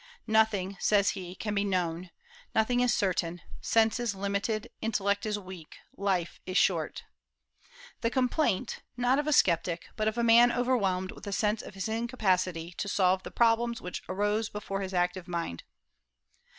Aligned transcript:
"Nothing," 0.25 0.77
says 0.79 1.11
he, 1.11 1.35
"can 1.35 1.53
be 1.53 1.63
known; 1.63 2.09
nothing 2.55 2.79
is 2.79 2.91
certain; 2.91 3.39
sense 3.61 3.99
is 3.99 4.15
limited, 4.15 4.67
intellect 4.81 5.27
is 5.27 5.37
weak, 5.37 5.77
life 5.95 6.39
is 6.47 6.57
short," 6.57 7.03
the 7.99 8.09
complaint, 8.09 8.79
not 8.97 9.19
of 9.19 9.27
a 9.27 9.31
sceptic, 9.31 9.85
but 9.95 10.07
of 10.07 10.17
a 10.17 10.23
man 10.23 10.51
overwhelmed 10.51 11.11
with 11.11 11.25
the 11.25 11.31
sense 11.31 11.61
of 11.61 11.75
his 11.75 11.87
incapacity 11.87 12.71
to 12.79 12.87
solve 12.87 13.21
the 13.21 13.29
problems 13.29 13.79
which 13.79 14.01
arose 14.09 14.49
before 14.49 14.81
his 14.81 14.95
active 14.95 15.27
mind. 15.27 15.61